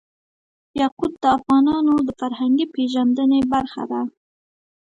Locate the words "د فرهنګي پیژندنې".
2.07-3.39